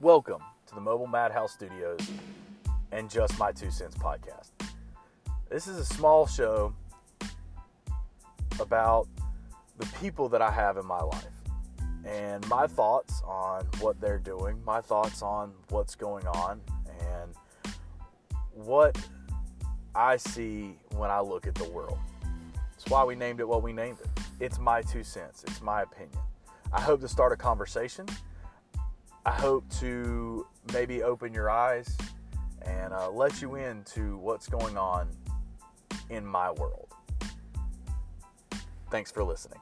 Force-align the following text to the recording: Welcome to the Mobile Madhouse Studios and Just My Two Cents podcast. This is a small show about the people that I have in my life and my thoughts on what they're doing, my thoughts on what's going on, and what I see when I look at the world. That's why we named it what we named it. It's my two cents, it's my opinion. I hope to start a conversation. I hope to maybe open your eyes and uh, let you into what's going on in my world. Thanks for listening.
Welcome 0.00 0.42
to 0.68 0.76
the 0.76 0.80
Mobile 0.80 1.08
Madhouse 1.08 1.54
Studios 1.54 1.98
and 2.92 3.10
Just 3.10 3.36
My 3.36 3.50
Two 3.50 3.68
Cents 3.72 3.96
podcast. 3.96 4.50
This 5.50 5.66
is 5.66 5.76
a 5.76 5.84
small 5.84 6.24
show 6.24 6.72
about 8.60 9.08
the 9.76 9.86
people 10.00 10.28
that 10.28 10.40
I 10.40 10.52
have 10.52 10.76
in 10.76 10.86
my 10.86 11.02
life 11.02 11.26
and 12.04 12.48
my 12.48 12.68
thoughts 12.68 13.22
on 13.26 13.66
what 13.80 14.00
they're 14.00 14.20
doing, 14.20 14.62
my 14.64 14.80
thoughts 14.80 15.20
on 15.20 15.52
what's 15.70 15.96
going 15.96 16.28
on, 16.28 16.60
and 17.00 17.34
what 18.54 18.96
I 19.96 20.16
see 20.16 20.76
when 20.94 21.10
I 21.10 21.18
look 21.18 21.48
at 21.48 21.56
the 21.56 21.68
world. 21.70 21.98
That's 22.54 22.88
why 22.88 23.02
we 23.02 23.16
named 23.16 23.40
it 23.40 23.48
what 23.48 23.64
we 23.64 23.72
named 23.72 23.98
it. 23.98 24.22
It's 24.38 24.60
my 24.60 24.80
two 24.80 25.02
cents, 25.02 25.42
it's 25.44 25.60
my 25.60 25.82
opinion. 25.82 26.20
I 26.72 26.80
hope 26.80 27.00
to 27.00 27.08
start 27.08 27.32
a 27.32 27.36
conversation. 27.36 28.06
I 29.28 29.32
hope 29.32 29.68
to 29.80 30.46
maybe 30.72 31.02
open 31.02 31.34
your 31.34 31.50
eyes 31.50 31.98
and 32.62 32.94
uh, 32.94 33.10
let 33.10 33.42
you 33.42 33.56
into 33.56 34.16
what's 34.16 34.48
going 34.48 34.78
on 34.78 35.10
in 36.08 36.24
my 36.24 36.50
world. 36.52 36.94
Thanks 38.90 39.10
for 39.10 39.22
listening. 39.22 39.60